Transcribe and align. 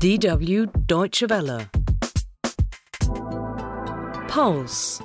DW 0.00 0.86
Deutsche 0.86 1.24
Welle. 1.28 1.66
Pulse. 4.28 5.02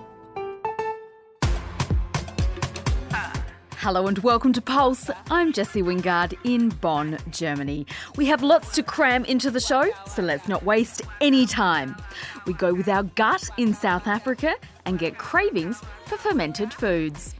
Hello 3.75 4.07
and 4.07 4.17
welcome 4.19 4.53
to 4.53 4.61
Pulse. 4.61 5.09
I'm 5.29 5.51
Jessie 5.51 5.83
Wingard 5.83 6.33
in 6.45 6.69
Bonn, 6.69 7.17
Germany. 7.29 7.85
We 8.15 8.25
have 8.27 8.41
lots 8.41 8.73
to 8.75 8.83
cram 8.83 9.25
into 9.25 9.51
the 9.51 9.59
show, 9.59 9.91
so 10.07 10.21
let's 10.21 10.47
not 10.47 10.63
waste 10.63 11.01
any 11.19 11.45
time. 11.45 11.97
We 12.47 12.53
go 12.53 12.73
with 12.73 12.87
our 12.87 13.03
gut 13.03 13.49
in 13.57 13.73
South 13.73 14.07
Africa 14.07 14.55
and 14.85 14.97
get 14.97 15.17
cravings 15.17 15.81
for 16.05 16.15
fermented 16.15 16.73
foods. 16.73 17.35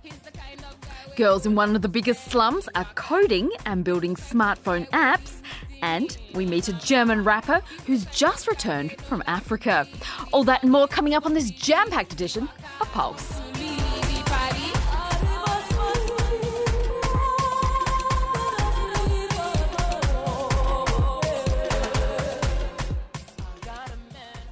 Girls 1.16 1.46
in 1.46 1.56
one 1.56 1.74
of 1.78 1.82
the 1.82 1.88
biggest 1.88 2.30
slums 2.30 2.68
are 2.76 2.84
coding 2.96 3.50
and 3.66 3.86
building 3.86 4.16
smartphone 4.16 4.90
apps. 4.90 5.42
And 5.86 6.18
we 6.34 6.48
meet 6.48 6.68
a 6.68 6.74
German 6.74 7.24
rapper 7.24 7.62
who's 7.86 8.06
just 8.06 8.48
returned 8.48 9.00
from 9.02 9.21
Africa. 9.28 9.88
All 10.34 10.43
that 10.46 10.64
and 10.64 10.71
more 10.71 10.88
coming 10.88 11.14
up 11.14 11.28
on 11.28 11.36
this 11.36 11.52
jam 11.52 11.92
packed 11.92 12.12
edition 12.12 12.50
of 12.82 12.92
Pulse. 12.92 13.39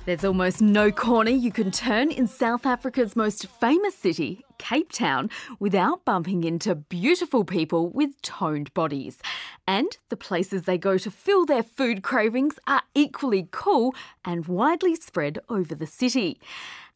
There's 0.05 0.25
almost 0.25 0.61
no 0.61 0.91
corner 0.91 1.31
you 1.31 1.51
can 1.51 1.71
turn 1.71 2.11
in 2.11 2.27
South 2.27 2.65
Africa's 2.65 3.15
most 3.15 3.47
famous 3.47 3.95
city, 3.95 4.43
Cape 4.57 4.91
Town, 4.91 5.29
without 5.59 6.03
bumping 6.03 6.43
into 6.43 6.75
beautiful 6.75 7.45
people 7.45 7.89
with 7.89 8.21
toned 8.21 8.73
bodies. 8.73 9.17
And 9.67 9.97
the 10.09 10.17
places 10.17 10.63
they 10.63 10.77
go 10.77 10.97
to 10.97 11.09
fill 11.09 11.45
their 11.45 11.63
food 11.63 12.03
cravings 12.03 12.59
are 12.67 12.81
equally 12.93 13.47
cool 13.51 13.95
and 14.25 14.45
widely 14.45 14.95
spread 14.95 15.39
over 15.49 15.73
the 15.73 15.87
city. 15.87 16.39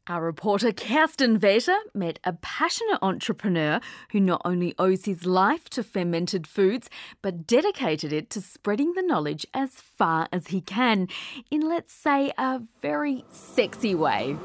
Our 0.10 0.22
reporter 0.22 0.72
Kerstin 0.72 1.42
Welter 1.42 1.78
met 1.94 2.20
a 2.24 2.32
passionate 2.32 3.00
entrepreneur 3.02 3.82
who 4.12 4.22
not 4.22 4.42
only 4.46 4.74
owes 4.80 5.04
his 5.04 5.26
life 5.26 5.70
to 5.72 5.84
fermented 5.84 6.48
foods, 6.48 6.90
but 7.22 7.46
dedicated 7.46 8.14
it 8.14 8.30
to 8.30 8.42
spreading 8.42 8.94
the 8.94 9.02
knowledge 9.02 9.46
as 9.54 9.72
far 9.72 10.30
as 10.32 10.48
he 10.48 10.62
can, 10.62 11.10
in 11.52 11.68
let's 11.68 11.94
say 11.94 12.32
a 12.38 12.62
very 12.82 13.26
sexy 13.32 13.94
way. 13.96 14.38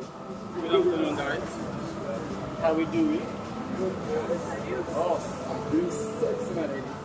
Good 0.56 0.74
afternoon, 0.74 1.14
guys. 1.14 1.58
How 2.60 2.74
we 2.74 2.84
doing? 2.86 3.22
Oh, 4.94 5.20
I'm 5.48 5.70
doing 5.70 5.90
sexy. 5.90 7.01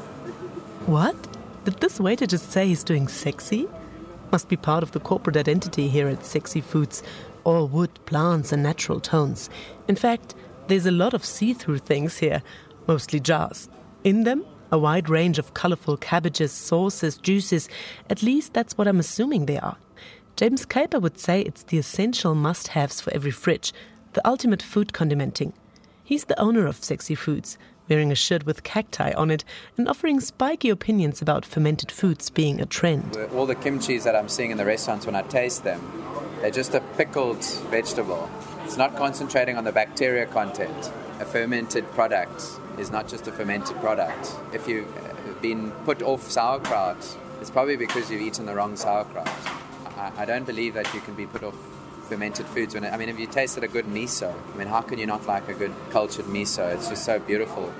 What? 0.88 1.18
Did 1.66 1.82
this 1.82 2.00
waiter 2.00 2.26
just 2.26 2.50
say 2.50 2.70
he's 2.70 2.86
doing 2.86 3.10
sexy? 3.10 3.68
Must 4.32 4.48
be 4.48 4.56
part 4.56 4.84
of 4.84 4.94
the 4.94 5.02
corporate 5.02 5.36
identity 5.36 5.90
here 5.90 6.08
at 6.08 6.26
Sexy 6.26 6.62
Foods. 6.62 7.04
All 7.44 7.68
wood, 7.68 7.90
plants, 8.06 8.54
and 8.54 8.64
natural 8.64 9.02
tones. 9.02 9.50
In 9.90 9.98
fact, 9.98 10.34
there's 10.68 10.86
a 10.86 10.92
lot 10.92 11.14
of 11.14 11.26
see 11.26 11.54
through 11.54 11.80
things 11.80 12.20
here, 12.20 12.42
mostly 12.88 13.20
jars. 13.20 13.68
In 14.06 14.24
them, 14.24 14.46
a 14.72 14.80
wide 14.80 15.10
range 15.10 15.38
of 15.38 15.54
colorful 15.54 15.98
cabbages, 15.98 16.54
sauces, 16.54 17.18
juices. 17.18 17.68
At 18.10 18.24
least 18.24 18.54
that's 18.54 18.78
what 18.78 18.88
I'm 18.88 19.02
assuming 19.02 19.46
they 19.46 19.60
are. 19.60 19.76
James 20.38 20.66
Kuiper 20.66 21.02
would 21.02 21.20
say 21.20 21.42
it's 21.42 21.64
the 21.64 21.80
essential 21.80 22.34
must 22.34 22.70
haves 22.70 23.02
for 23.02 23.14
every 23.14 23.32
fridge, 23.32 23.74
the 24.14 24.26
ultimate 24.26 24.62
food 24.62 24.94
condimenting. 24.94 25.52
He's 26.06 26.24
the 26.24 26.40
owner 26.40 26.66
of 26.66 26.82
Sexy 26.82 27.14
Foods, 27.14 27.58
wearing 27.90 28.12
a 28.12 28.16
shirt 28.16 28.46
with 28.46 28.64
cacti 28.64 29.12
on 29.14 29.32
it 29.32 29.44
and 29.78 29.88
offering 29.88 30.20
spiky 30.20 30.70
opinions 30.70 31.22
about 31.22 31.46
fermented 31.46 31.92
foods 31.92 32.30
being 32.30 32.60
a 32.60 32.66
trend. 32.66 33.18
All 33.34 33.46
the 33.46 33.56
kimchis 33.56 34.04
that 34.04 34.16
I'm 34.16 34.30
seeing 34.30 34.52
in 34.52 34.58
the 34.58 34.66
restaurants, 34.66 35.06
when 35.06 35.16
I 35.16 35.22
taste 35.24 35.64
them, 35.64 35.82
they're 36.42 36.52
just 36.52 36.74
a 36.74 36.82
pickled 36.98 37.44
vegetable. 37.70 38.30
It's 38.64 38.78
not 38.78 38.96
concentrating 38.96 39.58
on 39.58 39.64
the 39.64 39.72
bacteria 39.72 40.26
content. 40.26 40.92
A 41.20 41.26
fermented 41.26 41.90
product 41.92 42.44
is 42.78 42.92
not 42.92 43.08
just 43.08 43.28
a 43.28 43.32
fermented 43.32 43.78
product. 43.78 44.36
If 44.54 44.68
you've 44.68 44.88
been 45.42 45.72
put 45.86 46.02
off 46.02 46.30
sauerkraut, 46.30 47.18
it's 47.42 47.50
probably 47.50 47.76
because 47.76 48.12
you've 48.12 48.22
eaten 48.22 48.46
the 48.46 48.54
wrong 48.54 48.76
sauerkraut. 48.76 49.30
I, 49.98 50.12
I 50.18 50.26
don't 50.26 50.46
believe 50.46 50.74
that 50.76 50.94
you 50.94 51.02
can 51.02 51.16
be 51.16 51.26
put 51.26 51.44
off 51.44 51.56
fermented 52.08 52.46
foods. 52.48 52.74
When 52.74 52.86
I 52.86 52.98
mean, 52.98 53.10
if 53.10 53.20
you 53.20 53.28
tasted 53.28 53.64
a 53.64 53.68
good 53.68 53.86
miso, 53.86 54.34
I 54.54 54.58
mean, 54.58 54.68
how 54.68 54.82
can 54.82 54.98
you 54.98 55.06
not 55.06 55.26
like 55.28 55.48
a 55.50 55.54
good 55.54 55.74
cultured 55.90 56.26
miso? 56.26 56.74
It's 56.74 56.90
just 56.90 57.06
so 57.06 57.20
beautiful. 57.20 57.72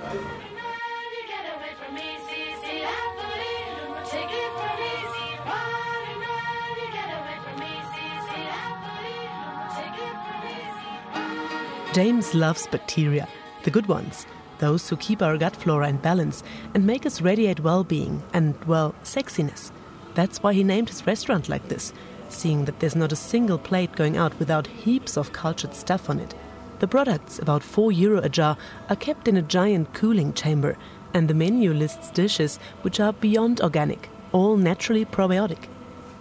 James 11.94 12.34
loves 12.34 12.66
bacteria, 12.68 13.26
the 13.64 13.70
good 13.70 13.86
ones, 13.86 14.26
those 14.58 14.88
who 14.88 14.96
keep 14.98 15.20
our 15.20 15.36
gut 15.36 15.56
flora 15.56 15.88
in 15.88 15.96
balance 15.96 16.44
and 16.74 16.86
make 16.86 17.04
us 17.06 17.20
radiate 17.22 17.60
well 17.60 17.82
being 17.82 18.22
and, 18.32 18.54
well, 18.66 18.94
sexiness. 19.02 19.72
That's 20.14 20.40
why 20.42 20.52
he 20.52 20.62
named 20.62 20.90
his 20.90 21.06
restaurant 21.06 21.48
like 21.48 21.66
this, 21.68 21.92
seeing 22.28 22.64
that 22.64 22.80
there's 22.80 22.96
not 22.96 23.12
a 23.12 23.16
single 23.16 23.58
plate 23.58 23.92
going 23.96 24.16
out 24.16 24.38
without 24.38 24.66
heaps 24.66 25.16
of 25.16 25.32
cultured 25.32 25.74
stuff 25.74 26.08
on 26.08 26.20
it. 26.20 26.34
The 26.80 26.88
products, 26.88 27.38
about 27.38 27.62
4 27.62 27.90
euro 27.92 28.20
a 28.20 28.28
jar, 28.28 28.56
are 28.88 28.96
kept 28.96 29.26
in 29.28 29.36
a 29.36 29.42
giant 29.42 29.94
cooling 29.94 30.32
chamber, 30.32 30.76
and 31.12 31.28
the 31.28 31.34
menu 31.34 31.72
lists 31.72 32.10
dishes 32.10 32.58
which 32.82 33.00
are 33.00 33.12
beyond 33.12 33.60
organic, 33.60 34.08
all 34.32 34.56
naturally 34.56 35.04
probiotic. 35.04 35.68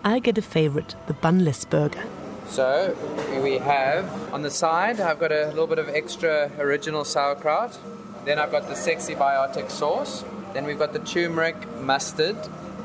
I 0.03 0.19
get 0.19 0.38
a 0.38 0.41
favorite, 0.41 0.95
the 1.07 1.13
bunless 1.13 1.66
burger. 1.66 2.03
So 2.47 2.95
we 3.44 3.57
have 3.57 4.34
on 4.34 4.41
the 4.41 4.50
side, 4.50 5.01
I've 5.01 5.19
got 5.19 5.31
a 5.31 5.47
little 5.47 5.68
bit 5.68 5.79
of 5.79 5.89
extra 5.89 6.50
original 6.57 7.03
sauerkraut. 7.03 7.78
Then 8.24 8.39
I've 8.39 8.51
got 8.51 8.68
the 8.68 8.75
sexy 8.75 9.16
biotic 9.16 9.69
sauce. 9.69 10.24
Then 10.53 10.66
we've 10.66 10.79
got 10.79 10.94
the 10.94 11.00
turmeric 11.00 11.56
mustard, 11.81 12.38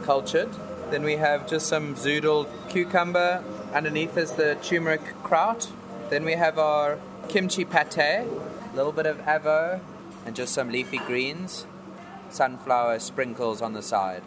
cultured. 0.03 0.51
Then 0.93 1.05
we 1.05 1.17
have 1.17 1.49
just 1.49 1.69
some 1.69 1.95
zoodled 1.95 2.49
cucumber. 2.69 3.43
Underneath 3.73 4.19
is 4.19 4.33
the 4.33 4.57
turmeric 4.57 5.01
kraut. 5.23 5.73
Then 6.11 6.23
we 6.23 6.33
have 6.33 6.59
our 6.59 6.99
kimchi 7.31 7.65
pate, 7.65 7.97
a 7.97 8.27
little 8.75 8.93
bit 8.93 9.07
of 9.07 9.17
avo, 9.23 9.81
and 10.27 10.37
just 10.37 10.53
some 10.53 10.69
leafy 10.69 10.99
greens. 10.99 11.67
Sunflower 12.29 12.99
sprinkles 12.99 13.63
on 13.63 13.73
the 13.73 13.81
side. 13.81 14.23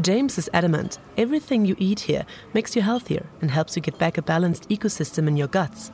James 0.00 0.38
is 0.38 0.48
adamant 0.52 1.00
everything 1.16 1.64
you 1.66 1.74
eat 1.80 2.00
here 2.00 2.26
makes 2.54 2.76
you 2.76 2.82
healthier 2.82 3.26
and 3.40 3.50
helps 3.50 3.74
you 3.74 3.82
get 3.82 3.98
back 3.98 4.16
a 4.16 4.22
balanced 4.22 4.68
ecosystem 4.68 5.26
in 5.26 5.36
your 5.36 5.48
guts. 5.48 5.90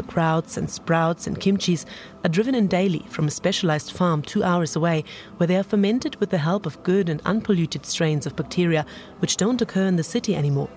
The 0.00 0.06
krauts 0.06 0.56
and 0.56 0.70
sprouts 0.70 1.26
and 1.26 1.38
kimchis 1.38 1.84
are 2.24 2.30
driven 2.30 2.54
in 2.54 2.68
daily 2.68 3.04
from 3.10 3.28
a 3.28 3.30
specialized 3.30 3.92
farm 3.92 4.22
two 4.22 4.42
hours 4.42 4.74
away, 4.74 5.04
where 5.36 5.46
they 5.46 5.56
are 5.56 5.62
fermented 5.62 6.16
with 6.16 6.30
the 6.30 6.38
help 6.38 6.64
of 6.64 6.82
good 6.82 7.10
and 7.10 7.20
unpolluted 7.26 7.84
strains 7.84 8.24
of 8.24 8.34
bacteria 8.34 8.86
which 9.18 9.36
don't 9.36 9.60
occur 9.60 9.84
in 9.84 9.96
the 9.96 10.02
city 10.02 10.34
anymore. 10.34 10.70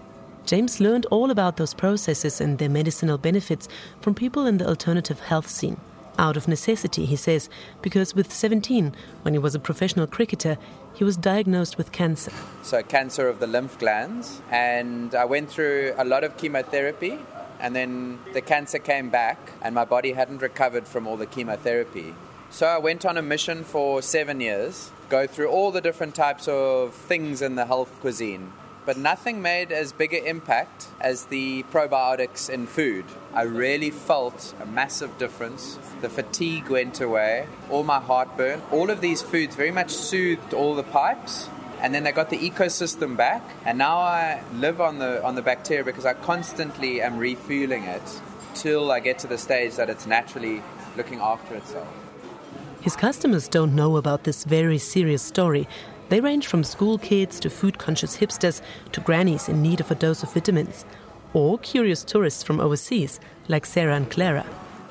James 0.46 0.82
learned 0.82 1.06
all 1.06 1.32
about 1.32 1.56
those 1.56 1.74
processes 1.74 2.42
and 2.42 2.58
their 2.58 2.68
medicinal 2.68 3.18
benefits 3.18 3.70
from 4.02 4.14
people 4.14 4.46
in 4.46 4.58
the 4.58 4.68
alternative 4.68 5.22
health 5.22 5.48
scene. 5.48 5.80
Out 6.20 6.36
of 6.36 6.50
necessity, 6.50 7.06
he 7.06 7.16
says, 7.16 7.50
because 7.82 8.14
with 8.14 8.30
17, 8.30 8.94
when 9.22 9.34
he 9.34 9.40
was 9.40 9.56
a 9.56 9.60
professional 9.60 10.06
cricketer, 10.06 10.58
he 10.94 11.06
was 11.06 11.16
diagnosed 11.16 11.78
with 11.78 11.94
cancer. 11.94 12.34
So, 12.62 12.84
cancer 12.84 13.30
of 13.30 13.40
the 13.40 13.48
lymph 13.48 13.80
glands. 13.80 14.42
And 14.52 15.16
I 15.16 15.24
went 15.26 15.50
through 15.50 15.94
a 15.98 16.04
lot 16.04 16.26
of 16.26 16.36
chemotherapy. 16.36 17.18
And 17.64 17.74
then 17.74 18.20
the 18.34 18.42
cancer 18.42 18.78
came 18.78 19.10
back, 19.10 19.40
and 19.62 19.74
my 19.74 19.86
body 19.86 20.12
hadn't 20.12 20.42
recovered 20.42 20.86
from 20.86 21.08
all 21.08 21.16
the 21.16 21.26
chemotherapy. 21.26 22.14
So, 22.50 22.68
I 22.68 22.78
went 22.78 23.06
on 23.06 23.18
a 23.18 23.22
mission 23.22 23.64
for 23.64 24.02
seven 24.02 24.42
years, 24.42 24.92
go 25.10 25.26
through 25.26 25.48
all 25.48 25.72
the 25.72 25.80
different 25.80 26.14
types 26.14 26.48
of 26.48 26.94
things 26.94 27.42
in 27.42 27.56
the 27.56 27.66
health 27.66 27.90
cuisine. 28.02 28.52
But 28.86 28.98
nothing 28.98 29.42
made 29.42 29.72
as 29.72 29.94
big 29.94 30.14
an 30.14 30.26
impact 30.26 30.88
as 31.00 31.26
the 31.26 31.64
probiotics 31.72 32.50
in 32.50 32.68
food. 32.68 33.06
I 33.34 33.44
really 33.44 33.92
felt 33.92 34.54
a 34.62 34.66
massive 34.66 35.18
difference. 35.18 35.80
The 36.02 36.10
fatigue 36.10 36.68
went 36.68 37.00
away, 37.00 37.48
all 37.70 37.84
my 37.84 38.02
heartburn. 38.02 38.62
All 38.72 38.90
of 38.90 39.00
these 39.00 39.22
foods 39.22 39.56
very 39.56 39.72
much 39.72 39.92
soothed 39.92 40.54
all 40.54 40.76
the 40.76 40.84
pipes. 40.84 41.48
And 41.84 41.94
then 41.94 42.04
they 42.04 42.14
got 42.14 42.30
the 42.30 42.40
ecosystem 42.40 43.18
back, 43.18 43.44
and 43.66 43.78
now 43.78 43.98
I 43.98 44.42
live 44.54 44.80
on 44.80 45.00
the 45.00 45.22
on 45.22 45.36
the 45.36 45.42
bacteria 45.42 45.84
because 45.84 46.06
I 46.06 46.14
constantly 46.14 47.02
am 47.02 47.18
refueling 47.18 47.84
it 47.84 48.02
till 48.56 48.90
I 48.90 49.02
get 49.02 49.20
to 49.20 49.28
the 49.28 49.38
stage 49.38 49.76
that 49.76 49.90
it's 49.90 50.06
naturally 50.08 50.64
looking 50.96 51.20
after 51.20 51.56
itself. 51.56 51.88
His 52.80 52.96
customers 52.96 53.50
don't 53.50 53.76
know 53.76 53.98
about 53.98 54.24
this 54.24 54.46
very 54.46 54.78
serious 54.78 55.22
story. 55.22 55.68
They 56.08 56.22
range 56.22 56.48
from 56.48 56.64
school 56.64 56.98
kids 56.98 57.40
to 57.42 57.50
food 57.50 57.78
conscious 57.80 58.18
hipsters 58.18 58.62
to 58.94 59.02
grannies 59.02 59.50
in 59.50 59.62
need 59.62 59.80
of 59.82 59.92
a 59.92 59.96
dose 59.96 60.24
of 60.24 60.34
vitamins, 60.34 60.86
or 61.34 61.58
curious 61.60 62.04
tourists 62.04 62.44
from 62.44 62.60
overseas 62.60 63.20
like 63.50 63.66
Sarah 63.66 63.96
and 63.96 64.10
Clara. 64.10 64.46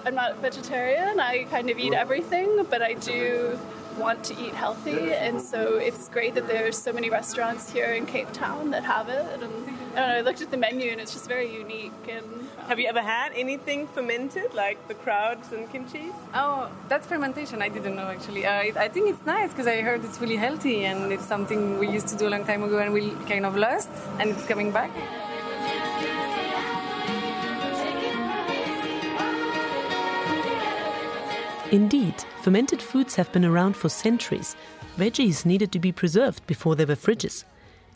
I'm 0.04 0.14
not 0.14 0.38
vegetarian. 0.38 1.20
I 1.20 1.44
kind 1.44 1.70
of 1.70 1.78
eat 1.78 1.94
everything, 1.94 2.66
but 2.68 2.82
I 2.82 2.94
do 2.94 3.58
want 3.98 4.24
to 4.24 4.34
eat 4.34 4.54
healthy, 4.54 5.12
and 5.12 5.40
so 5.40 5.76
it's 5.76 6.08
great 6.08 6.34
that 6.34 6.46
there's 6.46 6.76
so 6.76 6.92
many 6.92 7.10
restaurants 7.10 7.70
here 7.70 7.92
in 7.92 8.06
Cape 8.06 8.32
Town 8.32 8.70
that 8.70 8.84
have 8.84 9.08
it. 9.08 9.24
And 9.32 9.32
I 9.32 9.36
don't 9.36 9.94
know, 9.94 10.02
I 10.02 10.20
looked 10.20 10.40
at 10.40 10.50
the 10.50 10.56
menu 10.56 10.90
and 10.90 11.00
it's 11.00 11.12
just 11.12 11.28
very 11.28 11.52
unique. 11.52 11.92
And 12.08 12.26
have 12.68 12.78
you 12.78 12.88
ever 12.88 13.00
had 13.00 13.32
anything 13.34 13.86
fermented 13.88 14.54
like 14.54 14.78
the 14.88 14.94
krauts 14.94 15.52
and 15.52 15.70
kimchi? 15.70 16.10
Oh, 16.34 16.70
that's 16.88 17.06
fermentation. 17.06 17.60
I 17.62 17.68
didn't 17.68 17.96
know 17.96 18.08
actually. 18.08 18.46
Uh, 18.46 18.80
I 18.86 18.88
think 18.88 19.10
it's 19.10 19.24
nice 19.26 19.50
because 19.50 19.66
I 19.66 19.80
heard 19.82 20.04
it's 20.04 20.20
really 20.20 20.36
healthy 20.36 20.84
and 20.84 21.12
it's 21.12 21.26
something 21.26 21.78
we 21.78 21.88
used 21.88 22.08
to 22.08 22.16
do 22.16 22.28
a 22.28 22.30
long 22.30 22.44
time 22.44 22.62
ago 22.62 22.78
and 22.78 22.92
we 22.92 23.10
kind 23.28 23.44
of 23.44 23.56
lost, 23.56 23.90
and 24.18 24.30
it's 24.30 24.46
coming 24.46 24.70
back. 24.70 24.90
Indeed, 31.72 32.26
fermented 32.42 32.82
foods 32.82 33.14
have 33.14 33.32
been 33.32 33.46
around 33.46 33.76
for 33.76 33.88
centuries. 33.88 34.54
Veggies 34.98 35.46
needed 35.46 35.72
to 35.72 35.78
be 35.78 35.90
preserved 35.90 36.46
before 36.46 36.76
there 36.76 36.86
were 36.86 36.94
fridges. 36.94 37.44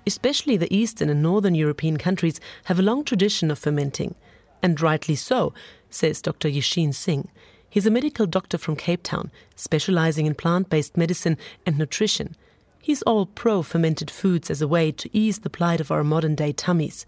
Especially 0.06 0.56
the 0.56 0.74
Eastern 0.74 1.10
and 1.10 1.22
Northern 1.22 1.54
European 1.54 1.98
countries 1.98 2.40
have 2.64 2.78
a 2.78 2.82
long 2.82 3.04
tradition 3.04 3.50
of 3.50 3.58
fermenting. 3.58 4.14
And 4.62 4.80
rightly 4.80 5.14
so, 5.14 5.52
says 5.90 6.22
Dr. 6.22 6.48
Yashin 6.48 6.94
Singh. 6.94 7.28
He's 7.68 7.86
a 7.86 7.90
medical 7.90 8.24
doctor 8.24 8.56
from 8.56 8.76
Cape 8.76 9.02
Town, 9.02 9.30
specializing 9.56 10.24
in 10.24 10.34
plant 10.34 10.70
based 10.70 10.96
medicine 10.96 11.36
and 11.66 11.76
nutrition. 11.76 12.34
He's 12.80 13.02
all 13.02 13.26
pro 13.26 13.62
fermented 13.62 14.10
foods 14.10 14.50
as 14.50 14.62
a 14.62 14.68
way 14.68 14.90
to 14.90 15.10
ease 15.14 15.40
the 15.40 15.50
plight 15.50 15.82
of 15.82 15.90
our 15.90 16.02
modern 16.02 16.34
day 16.34 16.52
tummies. 16.52 17.04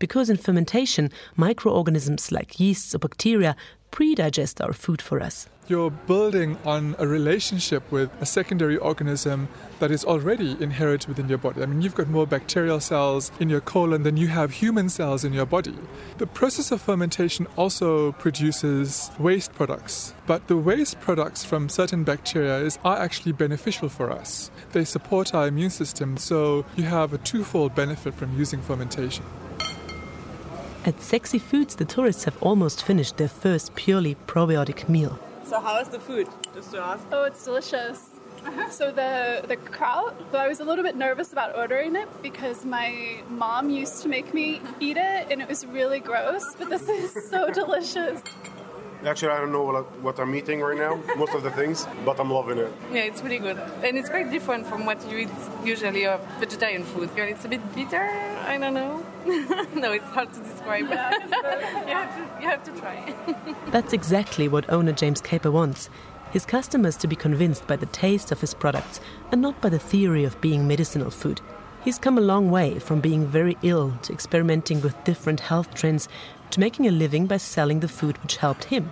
Because 0.00 0.30
in 0.30 0.38
fermentation, 0.38 1.12
microorganisms 1.36 2.32
like 2.32 2.58
yeasts 2.58 2.94
or 2.94 2.98
bacteria 2.98 3.54
pre-digest 3.90 4.60
our 4.60 4.72
food 4.72 5.02
for 5.02 5.20
us. 5.20 5.48
You're 5.68 5.90
building 5.90 6.56
on 6.64 6.96
a 6.98 7.06
relationship 7.06 7.82
with 7.92 8.10
a 8.20 8.26
secondary 8.26 8.76
organism 8.76 9.46
that 9.78 9.90
is 9.90 10.04
already 10.04 10.56
inherent 10.58 11.06
within 11.06 11.28
your 11.28 11.38
body. 11.38 11.62
I 11.62 11.66
mean, 11.66 11.80
you've 11.80 11.94
got 11.94 12.08
more 12.08 12.26
bacterial 12.26 12.80
cells 12.80 13.30
in 13.38 13.48
your 13.48 13.60
colon 13.60 14.02
than 14.02 14.16
you 14.16 14.28
have 14.28 14.50
human 14.50 14.88
cells 14.88 15.22
in 15.22 15.32
your 15.32 15.46
body. 15.46 15.76
The 16.18 16.26
process 16.26 16.72
of 16.72 16.80
fermentation 16.80 17.46
also 17.56 18.12
produces 18.12 19.12
waste 19.18 19.52
products, 19.52 20.12
but 20.26 20.48
the 20.48 20.56
waste 20.56 20.98
products 21.00 21.44
from 21.44 21.68
certain 21.68 22.02
bacteria 22.02 22.58
is, 22.58 22.78
are 22.82 22.96
actually 22.96 23.32
beneficial 23.32 23.88
for 23.88 24.10
us. 24.10 24.50
They 24.72 24.84
support 24.84 25.34
our 25.34 25.46
immune 25.46 25.70
system, 25.70 26.16
so 26.16 26.64
you 26.74 26.84
have 26.84 27.12
a 27.12 27.18
twofold 27.18 27.74
benefit 27.74 28.14
from 28.14 28.36
using 28.36 28.60
fermentation. 28.60 29.24
At 30.82 31.02
Sexy 31.02 31.38
Foods, 31.38 31.76
the 31.76 31.84
tourists 31.84 32.24
have 32.24 32.42
almost 32.42 32.82
finished 32.82 33.18
their 33.18 33.28
first 33.28 33.74
purely 33.74 34.14
probiotic 34.26 34.88
meal. 34.88 35.18
So, 35.44 35.60
how 35.60 35.78
is 35.78 35.88
the 35.88 36.00
food? 36.00 36.26
Just 36.54 36.70
to 36.70 36.78
ask. 36.78 37.04
Oh, 37.12 37.24
it's 37.24 37.44
delicious. 37.44 38.08
Uh-huh. 38.46 38.70
So 38.70 38.90
the 38.90 39.44
the 39.46 39.56
kraut, 39.56 40.14
I 40.32 40.48
was 40.48 40.60
a 40.60 40.64
little 40.64 40.82
bit 40.82 40.96
nervous 40.96 41.32
about 41.32 41.54
ordering 41.54 41.94
it 41.94 42.08
because 42.22 42.64
my 42.64 43.22
mom 43.28 43.68
used 43.68 44.00
to 44.04 44.08
make 44.08 44.32
me 44.32 44.62
eat 44.80 44.96
it, 44.96 45.26
and 45.30 45.42
it 45.42 45.48
was 45.48 45.66
really 45.66 46.00
gross. 46.00 46.54
But 46.54 46.70
this 46.70 46.88
is 46.88 47.28
so 47.28 47.50
delicious. 47.52 48.22
Actually, 49.04 49.32
I 49.32 49.38
don't 49.38 49.52
know 49.52 49.62
what, 49.62 50.00
what 50.00 50.20
I'm 50.20 50.34
eating 50.34 50.60
right 50.60 50.76
now, 50.76 51.00
most 51.16 51.32
of 51.32 51.42
the 51.42 51.50
things, 51.50 51.86
but 52.04 52.20
I'm 52.20 52.30
loving 52.30 52.58
it. 52.58 52.72
Yeah, 52.92 53.02
it's 53.02 53.22
really 53.22 53.38
good. 53.38 53.58
And 53.82 53.96
it's 53.96 54.10
quite 54.10 54.30
different 54.30 54.66
from 54.66 54.84
what 54.84 54.98
you 55.10 55.18
eat 55.18 55.30
usually 55.64 56.06
of 56.06 56.20
vegetarian 56.38 56.84
food. 56.84 57.08
It's 57.16 57.44
a 57.44 57.48
bit 57.48 57.74
bitter, 57.74 58.02
I 58.46 58.58
don't 58.58 58.74
know. 58.74 59.04
no, 59.74 59.92
it's 59.92 60.04
hard 60.04 60.32
to 60.34 60.40
describe. 60.40 60.80
you, 60.90 60.96
have 60.96 62.14
to, 62.14 62.42
you 62.42 62.48
have 62.48 62.64
to 62.64 62.72
try. 62.72 63.14
That's 63.70 63.92
exactly 63.94 64.48
what 64.48 64.70
owner 64.70 64.92
James 64.92 65.20
Caper 65.22 65.50
wants. 65.50 65.88
His 66.30 66.44
customers 66.44 66.96
to 66.98 67.08
be 67.08 67.16
convinced 67.16 67.66
by 67.66 67.76
the 67.76 67.86
taste 67.86 68.30
of 68.30 68.40
his 68.40 68.54
products 68.54 69.00
and 69.32 69.40
not 69.40 69.60
by 69.60 69.70
the 69.70 69.78
theory 69.78 70.24
of 70.24 70.40
being 70.40 70.68
medicinal 70.68 71.10
food. 71.10 71.40
He's 71.82 71.98
come 71.98 72.18
a 72.18 72.20
long 72.20 72.50
way 72.50 72.78
from 72.78 73.00
being 73.00 73.26
very 73.26 73.56
ill 73.62 73.94
to 74.02 74.12
experimenting 74.12 74.82
with 74.82 75.02
different 75.04 75.40
health 75.40 75.74
trends 75.74 76.08
to 76.50 76.60
making 76.60 76.86
a 76.86 76.90
living 76.90 77.26
by 77.26 77.36
selling 77.36 77.80
the 77.80 77.88
food 77.88 78.18
which 78.22 78.36
helped 78.36 78.64
him. 78.64 78.90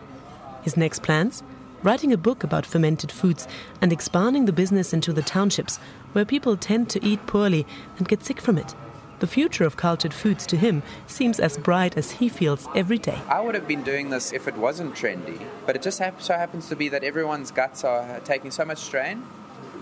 His 0.63 0.77
next 0.77 1.03
plans? 1.03 1.43
Writing 1.83 2.13
a 2.13 2.17
book 2.17 2.43
about 2.43 2.67
fermented 2.67 3.13
foods 3.13 3.47
and 3.81 3.93
expanding 3.93 4.47
the 4.47 4.53
business 4.53 4.93
into 4.93 5.13
the 5.13 5.23
townships 5.23 5.79
where 6.13 6.25
people 6.25 6.57
tend 6.57 6.91
to 6.91 7.05
eat 7.05 7.27
poorly 7.27 7.67
and 7.99 8.09
get 8.09 8.25
sick 8.25 8.41
from 8.41 8.59
it. 8.59 8.75
The 9.21 9.27
future 9.27 9.65
of 9.65 9.77
cultured 9.77 10.15
foods 10.15 10.47
to 10.47 10.57
him 10.57 10.83
seems 11.07 11.41
as 11.41 11.59
bright 11.59 11.97
as 11.97 12.13
he 12.13 12.29
feels 12.29 12.69
every 12.75 12.99
day. 12.99 13.21
I 13.29 13.41
would 13.41 13.57
have 13.57 13.67
been 13.67 13.83
doing 13.83 14.11
this 14.11 14.33
if 14.33 14.47
it 14.47 14.57
wasn't 14.57 14.95
trendy, 14.95 15.41
but 15.67 15.75
it 15.75 15.83
just 15.83 15.99
so 15.99 16.35
happens 16.35 16.69
to 16.69 16.77
be 16.77 16.89
that 16.91 17.03
everyone's 17.03 17.51
guts 17.51 17.83
are 17.83 18.21
taking 18.21 18.53
so 18.53 18.65
much 18.65 18.79
strain. 18.79 19.25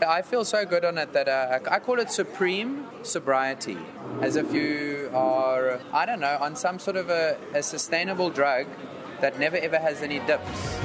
I 0.02 0.22
feel 0.22 0.44
so 0.44 0.66
good 0.66 0.84
on 0.84 0.98
it 0.98 1.12
that 1.14 1.28
uh, 1.28 1.58
I 1.70 1.78
call 1.78 1.98
it 1.98 2.10
supreme 2.10 2.86
sobriety, 3.02 3.78
as 4.20 4.36
if 4.36 4.52
you 4.52 5.10
are, 5.14 5.80
I 5.92 6.04
don't 6.04 6.20
know, 6.20 6.36
on 6.40 6.54
some 6.56 6.78
sort 6.78 6.96
of 6.96 7.08
a, 7.08 7.38
a 7.54 7.62
sustainable 7.62 8.30
drug 8.30 8.66
that 9.20 9.38
never 9.38 9.56
ever 9.56 9.78
has 9.78 10.02
any 10.02 10.18
dips. 10.20 10.76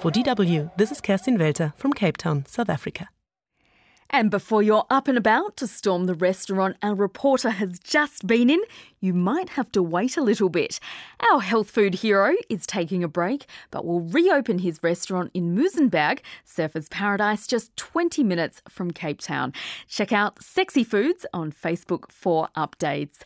For 0.00 0.12
DW, 0.12 0.70
this 0.76 0.92
is 0.92 1.00
Kerstin 1.00 1.38
Welter 1.38 1.72
from 1.76 1.92
Cape 1.92 2.16
Town, 2.16 2.44
South 2.46 2.68
Africa. 2.68 3.08
And 4.10 4.30
before 4.30 4.62
you're 4.62 4.86
up 4.88 5.06
and 5.06 5.18
about 5.18 5.56
to 5.58 5.66
storm 5.66 6.06
the 6.06 6.14
restaurant 6.14 6.76
our 6.82 6.94
reporter 6.94 7.50
has 7.50 7.78
just 7.78 8.26
been 8.26 8.48
in, 8.48 8.60
you 9.00 9.14
might 9.14 9.50
have 9.50 9.70
to 9.72 9.82
wait 9.82 10.16
a 10.16 10.22
little 10.22 10.48
bit. 10.48 10.80
Our 11.30 11.40
health 11.40 11.70
food 11.70 11.94
hero 11.96 12.34
is 12.48 12.66
taking 12.66 13.02
a 13.04 13.08
break, 13.08 13.46
but 13.70 13.84
will 13.84 14.00
reopen 14.00 14.58
his 14.58 14.82
restaurant 14.82 15.30
in 15.34 15.54
Muizenberg, 15.54 16.20
Surfers 16.46 16.90
Paradise, 16.90 17.46
just 17.46 17.76
20 17.76 18.22
minutes 18.24 18.62
from 18.68 18.90
Cape 18.90 19.20
Town. 19.20 19.52
Check 19.88 20.12
out 20.12 20.42
Sexy 20.42 20.84
Foods 20.84 21.26
on 21.32 21.52
Facebook 21.52 22.10
for 22.10 22.48
updates. 22.56 23.18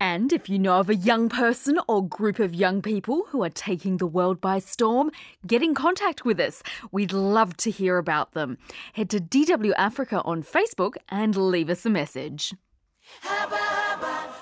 And 0.00 0.32
if 0.32 0.48
you 0.48 0.58
know 0.58 0.80
of 0.80 0.88
a 0.88 0.94
young 0.94 1.28
person 1.28 1.78
or 1.88 2.06
group 2.06 2.38
of 2.38 2.54
young 2.54 2.82
people 2.82 3.26
who 3.28 3.42
are 3.42 3.50
taking 3.50 3.96
the 3.96 4.06
world 4.06 4.40
by 4.40 4.58
storm, 4.58 5.10
get 5.46 5.62
in 5.62 5.74
contact 5.74 6.24
with 6.24 6.40
us. 6.40 6.62
We'd 6.90 7.12
love 7.12 7.56
to 7.58 7.70
hear 7.70 7.98
about 7.98 8.32
them. 8.32 8.58
Head 8.94 9.10
to 9.10 9.20
DW 9.20 9.72
Africa 9.76 10.22
on 10.24 10.42
Facebook 10.42 10.96
and 11.08 11.36
leave 11.36 11.70
us 11.70 11.84
a 11.84 11.90
message. 11.90 12.54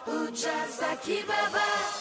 Ucha 0.06 0.68
Saki 0.68 1.24
Baba. 1.26 1.95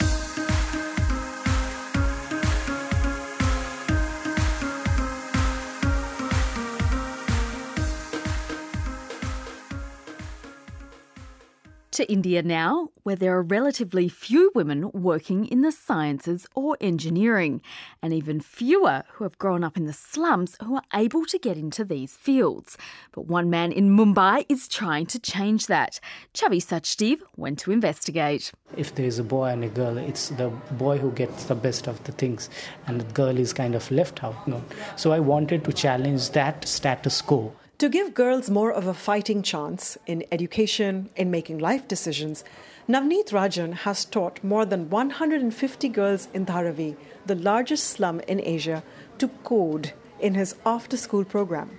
To 11.95 12.11
India 12.11 12.43
now, 12.43 12.89
where 13.03 13.15
there 13.15 13.37
are 13.37 13.41
relatively 13.41 14.09
few 14.09 14.51
women 14.53 14.91
working 14.91 15.45
in 15.45 15.61
the 15.61 15.71
sciences 15.71 16.45
or 16.53 16.75
engineering, 16.81 17.61
and 18.01 18.11
even 18.11 18.41
fewer 18.41 19.03
who 19.13 19.23
have 19.23 19.37
grown 19.37 19.63
up 19.63 19.77
in 19.77 19.85
the 19.85 19.93
slums 19.93 20.57
who 20.61 20.75
are 20.75 20.83
able 20.93 21.25
to 21.27 21.39
get 21.39 21.55
into 21.55 21.85
these 21.85 22.17
fields. 22.17 22.77
But 23.13 23.27
one 23.27 23.49
man 23.49 23.71
in 23.71 23.95
Mumbai 23.95 24.45
is 24.49 24.67
trying 24.67 25.05
to 25.05 25.19
change 25.19 25.67
that. 25.67 26.01
Chavi 26.33 26.61
Sachdev 26.61 27.21
went 27.37 27.59
to 27.59 27.71
investigate. 27.71 28.51
If 28.75 28.93
there 28.95 29.05
is 29.05 29.17
a 29.17 29.23
boy 29.23 29.45
and 29.45 29.63
a 29.63 29.69
girl, 29.69 29.97
it's 29.97 30.27
the 30.27 30.49
boy 30.71 30.97
who 30.97 31.11
gets 31.11 31.45
the 31.45 31.55
best 31.55 31.87
of 31.87 32.03
the 32.03 32.11
things, 32.11 32.49
and 32.87 32.99
the 32.99 33.13
girl 33.13 33.37
is 33.37 33.53
kind 33.53 33.73
of 33.73 33.89
left 33.89 34.21
out. 34.21 34.45
No. 34.45 34.61
So 34.97 35.13
I 35.13 35.21
wanted 35.21 35.63
to 35.63 35.71
challenge 35.71 36.31
that 36.31 36.67
status 36.67 37.21
quo. 37.21 37.53
To 37.79 37.89
give 37.89 38.13
girls 38.13 38.49
more 38.49 38.71
of 38.71 38.87
a 38.87 38.93
fighting 38.93 39.41
chance 39.41 39.97
in 40.07 40.23
education, 40.31 41.09
in 41.17 41.29
making 41.29 41.57
life 41.57 41.89
decisions, 41.89 42.45
Navneet 42.87 43.31
Ranjan 43.31 43.73
has 43.73 44.05
taught 44.05 44.41
more 44.41 44.65
than 44.65 44.89
150 44.89 45.89
girls 45.89 46.29
in 46.33 46.45
Dharavi, 46.45 46.95
the 47.25 47.35
largest 47.35 47.83
slum 47.87 48.21
in 48.29 48.39
Asia, 48.39 48.81
to 49.17 49.27
code 49.43 49.91
in 50.21 50.35
his 50.35 50.55
after 50.65 50.95
school 50.95 51.25
program. 51.25 51.77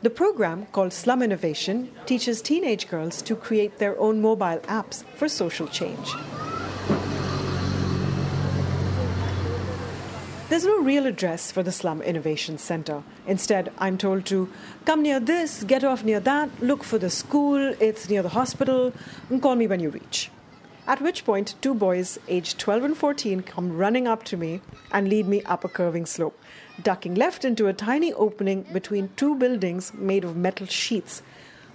The 0.00 0.08
program, 0.08 0.64
called 0.72 0.94
Slum 0.94 1.22
Innovation, 1.22 1.90
teaches 2.06 2.40
teenage 2.40 2.88
girls 2.88 3.20
to 3.20 3.36
create 3.36 3.76
their 3.76 3.98
own 4.00 4.22
mobile 4.22 4.60
apps 4.60 5.04
for 5.16 5.28
social 5.28 5.66
change. 5.66 6.14
There's 10.54 10.66
no 10.66 10.78
real 10.78 11.06
address 11.06 11.50
for 11.50 11.64
the 11.64 11.72
Slum 11.72 12.00
Innovation 12.00 12.58
Center. 12.58 13.02
Instead, 13.26 13.72
I'm 13.76 13.98
told 13.98 14.24
to 14.26 14.48
come 14.84 15.02
near 15.02 15.18
this, 15.18 15.64
get 15.64 15.82
off 15.82 16.04
near 16.04 16.20
that, 16.20 16.48
look 16.62 16.84
for 16.84 16.96
the 16.96 17.10
school, 17.10 17.74
it's 17.80 18.08
near 18.08 18.22
the 18.22 18.28
hospital, 18.28 18.92
and 19.28 19.42
call 19.42 19.56
me 19.56 19.66
when 19.66 19.80
you 19.80 19.90
reach. 19.90 20.30
At 20.86 21.00
which 21.00 21.24
point, 21.24 21.56
two 21.60 21.74
boys 21.74 22.20
aged 22.28 22.60
12 22.60 22.84
and 22.84 22.96
14 22.96 23.42
come 23.42 23.76
running 23.76 24.06
up 24.06 24.22
to 24.26 24.36
me 24.36 24.60
and 24.92 25.08
lead 25.08 25.26
me 25.26 25.42
up 25.42 25.64
a 25.64 25.68
curving 25.68 26.06
slope, 26.06 26.38
ducking 26.80 27.16
left 27.16 27.44
into 27.44 27.66
a 27.66 27.72
tiny 27.72 28.12
opening 28.12 28.62
between 28.72 29.10
two 29.16 29.34
buildings 29.34 29.92
made 29.92 30.22
of 30.22 30.36
metal 30.36 30.68
sheets. 30.68 31.22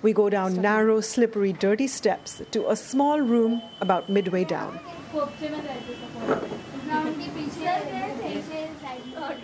We 0.01 0.13
go 0.13 0.29
down 0.29 0.61
narrow, 0.61 1.01
slippery, 1.01 1.51
dirty 1.51 1.87
steps 1.87 2.41
to 2.51 2.69
a 2.69 2.77
small 2.77 3.19
room 3.19 3.61
about 3.81 4.09
midway 4.09 4.45
down. 4.45 4.79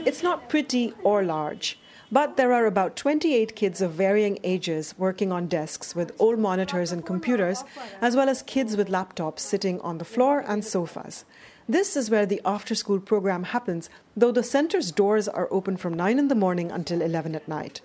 It's 0.05 0.21
not 0.21 0.49
pretty 0.49 0.93
or 1.03 1.23
large, 1.23 1.79
but 2.11 2.37
there 2.37 2.53
are 2.53 2.67
about 2.67 2.95
28 2.95 3.55
kids 3.55 3.81
of 3.81 3.93
varying 3.93 4.37
ages 4.43 4.93
working 4.99 5.31
on 5.31 5.47
desks 5.47 5.95
with 5.95 6.15
old 6.19 6.37
monitors 6.37 6.91
and 6.91 7.03
computers, 7.03 7.63
as 8.01 8.15
well 8.15 8.29
as 8.29 8.43
kids 8.43 8.77
with 8.77 8.87
laptops 8.89 9.39
sitting 9.39 9.81
on 9.81 9.97
the 9.97 10.05
floor 10.05 10.43
and 10.47 10.63
sofas. 10.63 11.25
This 11.67 11.97
is 11.97 12.11
where 12.11 12.27
the 12.27 12.39
after 12.45 12.75
school 12.75 12.99
program 12.99 13.45
happens, 13.45 13.89
though 14.15 14.31
the 14.31 14.43
center's 14.43 14.91
doors 14.91 15.27
are 15.27 15.47
open 15.49 15.75
from 15.75 15.95
9 15.95 16.19
in 16.19 16.27
the 16.27 16.35
morning 16.35 16.71
until 16.71 17.01
11 17.01 17.33
at 17.33 17.47
night. 17.47 17.81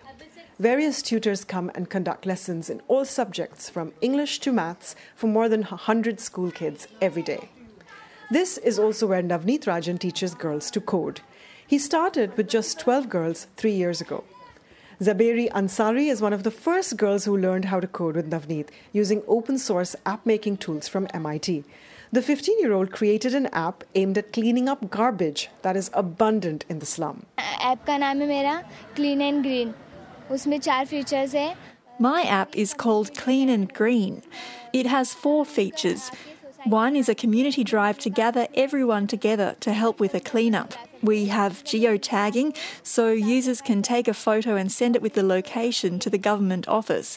Various 0.59 1.01
tutors 1.01 1.43
come 1.43 1.71
and 1.75 1.89
conduct 1.89 2.27
lessons 2.27 2.69
in 2.69 2.83
all 2.87 3.07
subjects, 3.07 3.71
from 3.71 3.95
English 4.03 4.41
to 4.41 4.53
maths, 4.53 4.95
for 5.17 5.27
more 5.27 5.49
than 5.49 5.63
100 5.63 6.21
school 6.21 6.51
kids 6.51 6.87
every 7.01 7.23
day. 7.23 7.49
This 8.31 8.59
is 8.59 8.79
also 8.79 9.07
where 9.07 9.23
Navneet 9.23 9.65
Ranjan 9.65 9.99
teaches 9.99 10.35
girls 10.35 10.71
to 10.73 10.83
code. 10.83 11.23
He 11.70 11.80
started 11.80 12.38
with 12.38 12.48
just 12.48 12.80
12 12.80 13.10
girls 13.10 13.48
three 13.58 13.72
years 13.72 14.02
ago. 14.02 14.24
Zaberi 15.02 15.52
Ansari 15.52 16.10
is 16.10 16.22
one 16.22 16.32
of 16.32 16.44
the 16.44 16.52
first 16.52 16.96
girls 16.96 17.26
who 17.26 17.36
learned 17.36 17.66
how 17.66 17.80
to 17.80 17.88
code 17.88 18.16
with 18.16 18.30
Navneet 18.30 18.68
using 18.94 19.24
open 19.28 19.58
source 19.58 19.96
app 20.06 20.26
making 20.26 20.58
tools 20.58 20.88
from 20.88 21.08
MIT. 21.14 21.66
The 22.14 22.22
15 22.22 22.60
year 22.60 22.72
old 22.72 22.92
created 22.92 23.36
an 23.36 23.48
app 23.48 23.84
aimed 23.94 24.18
at 24.18 24.32
cleaning 24.32 24.70
up 24.70 24.90
garbage 24.90 25.50
that 25.64 25.76
is 25.76 25.90
abundant 25.94 26.64
in 26.70 26.80
the 26.80 26.86
slum. 26.86 27.26
App 27.40 27.84
का 27.88 27.98
नाम 27.98 28.22
है 28.22 28.28
मेरा 28.28 28.56
clean 28.96 29.22
and 29.22 29.42
green 29.44 29.74
उसमें 30.32 30.60
चार 30.60 30.86
features 30.86 31.36
है 31.36 31.56
My 32.00 32.24
app 32.24 32.56
is 32.62 32.74
called 32.74 33.14
Clean 33.18 33.50
and 33.50 33.74
Green. 33.74 34.22
It 34.74 34.88
has 34.94 35.14
four 35.14 35.46
features. 35.46 36.10
One 36.66 36.98
is 37.02 37.08
a 37.08 37.16
community 37.16 37.64
drive 37.64 38.00
to 38.00 38.10
gather 38.10 38.48
everyone 38.64 39.08
together 39.08 39.56
to 39.62 39.72
help 39.72 40.00
with 40.00 40.14
a 40.14 40.20
cleanup. 40.20 40.74
We 41.03 41.27
have 41.27 41.65
geotagging, 41.65 42.57
so 42.83 43.11
users 43.11 43.63
can 43.63 43.81
take 43.81 44.07
a 44.07 44.15
photo 44.15 44.57
and 44.57 44.71
send 44.71 44.97
it 44.97 45.03
with 45.03 45.15
the 45.15 45.23
location 45.23 45.99
to 46.01 46.11
the 46.11 46.19
government 46.19 46.69
office. 46.69 47.17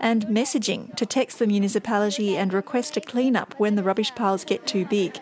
And 0.00 0.26
messaging 0.26 0.96
to 0.96 1.06
text 1.06 1.38
the 1.38 1.46
municipality 1.46 2.36
and 2.36 2.52
request 2.52 2.96
a 2.96 3.00
cleanup 3.00 3.54
when 3.58 3.76
the 3.76 3.82
rubbish 3.82 4.14
piles 4.14 4.44
get 4.44 4.66
too 4.66 4.84
big. 4.86 5.18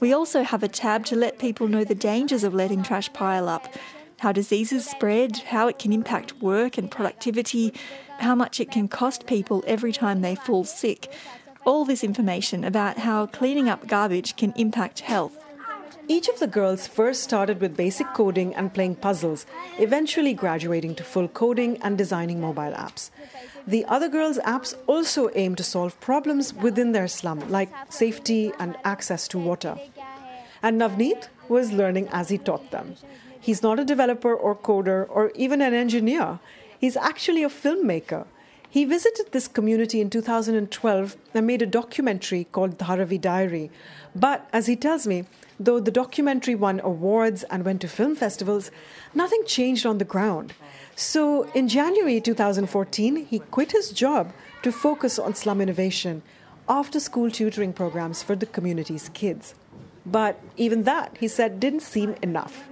We 0.00 0.12
also 0.12 0.42
have 0.42 0.62
a 0.62 0.68
tab 0.68 1.04
to 1.06 1.16
let 1.16 1.38
people 1.38 1.68
know 1.68 1.84
the 1.84 1.94
dangers 1.94 2.42
of 2.42 2.54
letting 2.54 2.82
trash 2.82 3.12
pile 3.12 3.48
up, 3.48 3.72
how 4.18 4.32
diseases 4.32 4.86
spread, 4.88 5.36
how 5.36 5.68
it 5.68 5.78
can 5.78 5.92
impact 5.92 6.40
work 6.40 6.78
and 6.78 6.90
productivity, 6.90 7.72
how 8.18 8.34
much 8.34 8.58
it 8.60 8.70
can 8.70 8.88
cost 8.88 9.26
people 9.26 9.62
every 9.66 9.92
time 9.92 10.22
they 10.22 10.34
fall 10.34 10.64
sick. 10.64 11.12
All 11.64 11.84
this 11.84 12.02
information 12.02 12.64
about 12.64 12.98
how 12.98 13.26
cleaning 13.26 13.68
up 13.68 13.86
garbage 13.86 14.36
can 14.36 14.52
impact 14.56 15.00
health. 15.00 15.43
Each 16.06 16.28
of 16.28 16.38
the 16.38 16.46
girls 16.46 16.86
first 16.86 17.22
started 17.22 17.60
with 17.60 17.76
basic 17.76 18.12
coding 18.12 18.54
and 18.54 18.72
playing 18.72 18.96
puzzles, 18.96 19.46
eventually 19.78 20.34
graduating 20.34 20.94
to 20.96 21.04
full 21.04 21.28
coding 21.28 21.78
and 21.82 21.96
designing 21.96 22.40
mobile 22.40 22.72
apps. 22.72 23.10
The 23.66 23.86
other 23.86 24.08
girls' 24.08 24.38
apps 24.38 24.76
also 24.86 25.30
aim 25.34 25.54
to 25.54 25.64
solve 25.64 25.98
problems 26.00 26.52
within 26.52 26.92
their 26.92 27.08
slum, 27.08 27.48
like 27.50 27.70
safety 27.88 28.52
and 28.58 28.76
access 28.84 29.26
to 29.28 29.38
water. 29.38 29.78
And 30.62 30.80
Navneet 30.80 31.28
was 31.48 31.72
learning 31.72 32.08
as 32.12 32.28
he 32.28 32.38
taught 32.38 32.70
them. 32.70 32.96
He's 33.40 33.62
not 33.62 33.80
a 33.80 33.84
developer 33.84 34.34
or 34.34 34.54
coder 34.54 35.06
or 35.08 35.32
even 35.34 35.62
an 35.62 35.74
engineer, 35.74 36.38
he's 36.78 36.96
actually 36.96 37.44
a 37.44 37.48
filmmaker. 37.48 38.26
He 38.74 38.84
visited 38.84 39.30
this 39.30 39.46
community 39.46 40.00
in 40.00 40.10
2012 40.10 41.16
and 41.32 41.46
made 41.46 41.62
a 41.62 41.66
documentary 41.80 42.48
called 42.50 42.76
Dharavi 42.76 43.20
Diary. 43.20 43.70
But 44.16 44.48
as 44.52 44.66
he 44.66 44.74
tells 44.74 45.06
me, 45.06 45.26
though 45.60 45.78
the 45.78 45.92
documentary 45.92 46.56
won 46.56 46.80
awards 46.80 47.44
and 47.44 47.64
went 47.64 47.82
to 47.82 47.86
film 47.88 48.16
festivals, 48.16 48.72
nothing 49.14 49.44
changed 49.46 49.86
on 49.86 49.98
the 49.98 50.04
ground. 50.04 50.54
So 50.96 51.44
in 51.54 51.68
January 51.68 52.20
2014, 52.20 53.26
he 53.26 53.38
quit 53.38 53.70
his 53.70 53.92
job 53.92 54.32
to 54.64 54.72
focus 54.72 55.20
on 55.20 55.36
slum 55.36 55.60
innovation, 55.60 56.22
after 56.68 56.98
school 56.98 57.30
tutoring 57.30 57.72
programs 57.72 58.24
for 58.24 58.34
the 58.34 58.44
community's 58.44 59.08
kids. 59.10 59.54
But 60.04 60.40
even 60.56 60.82
that, 60.82 61.16
he 61.20 61.28
said, 61.28 61.60
didn't 61.60 61.82
seem 61.82 62.16
enough. 62.22 62.68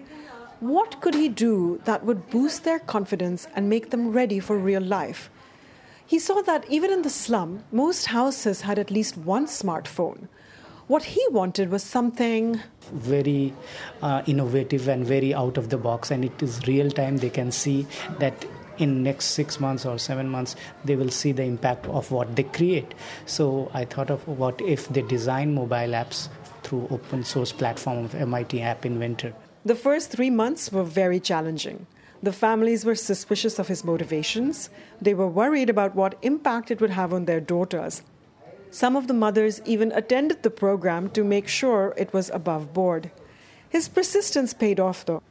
What 0.59 1.01
could 1.01 1.15
he 1.15 1.29
do 1.29 1.81
that 1.85 2.05
would 2.05 2.29
boost 2.29 2.65
their 2.65 2.81
confidence 2.81 3.47
and 3.55 3.71
make 3.71 3.91
them 3.91 4.11
ready 4.11 4.41
for 4.41 4.59
real 4.59 4.83
life? 4.83 5.31
He 6.13 6.19
saw 6.19 6.43
that 6.43 6.67
even 6.69 6.91
in 6.91 7.01
the 7.01 7.09
slum, 7.09 7.65
most 7.73 8.05
houses 8.09 8.61
had 8.61 8.79
at 8.79 8.91
least 8.91 9.17
one 9.17 9.47
smartphone. 9.47 10.29
What 10.87 11.05
he 11.05 11.27
wanted 11.31 11.71
was 11.71 11.83
something 11.83 12.61
very 12.93 13.55
uh, 14.03 14.21
innovative 14.27 14.89
and 14.89 15.07
very 15.07 15.33
out 15.33 15.57
of 15.57 15.71
the 15.71 15.79
box 15.79 16.11
and 16.11 16.23
it 16.23 16.43
is 16.43 16.67
real 16.67 16.91
time. 16.91 17.17
They 17.17 17.31
can 17.31 17.51
see 17.51 17.87
that 18.19 18.45
in 18.77 19.03
next 19.03 19.37
six 19.39 19.59
months 19.59 19.87
or 19.87 19.99
seven 19.99 20.29
months 20.29 20.55
they 20.85 20.97
will 20.97 21.09
see 21.09 21.33
the 21.33 21.45
impact 21.45 21.87
of 21.87 22.11
what 22.11 22.37
they 22.37 22.43
create. 22.43 22.93
So 23.25 23.71
i 23.73 23.87
thought 23.87 24.11
of 24.11 24.29
what 24.29 24.61
if 24.61 24.91
they 24.91 25.01
design 25.01 25.55
mobile 25.55 25.97
apps 26.03 26.29
through 26.63 26.89
open 26.91 27.25
source 27.25 27.53
platform 27.53 28.05
of 28.05 28.15
mit 28.29 28.61
app 28.61 28.85
inventor. 28.85 29.33
The 29.65 29.75
first 29.75 30.11
three 30.11 30.29
months 30.29 30.71
were 30.71 30.85
very 30.85 31.21
challenging 31.21 31.87
the 32.23 32.33
families 32.33 32.85
were 32.85 32.95
suspicious 32.95 33.59
of 33.59 33.69
his 33.69 33.85
motivations. 33.85 34.71
They 35.01 35.13
were 35.13 35.27
worried 35.27 35.69
about 35.69 35.97
what 35.97 36.19
impact 36.23 36.71
it 36.71 36.81
would 36.81 36.91
have 36.91 37.13
on 37.13 37.25
their 37.25 37.41
daughters. 37.41 38.03
Some 38.71 38.95
of 38.95 39.09
the 39.09 39.15
mothers 39.15 39.61
even 39.65 39.91
attended 39.93 40.43
the 40.43 40.51
program 40.51 41.11
to 41.11 41.25
make 41.25 41.49
sure 41.49 41.95
it 41.97 42.13
was 42.13 42.31
above 42.31 42.73
board. 42.73 43.11
His 43.69 43.89
persistence 43.89 44.55
paid 44.55 44.79
off, 44.79 45.05
though. 45.05 45.23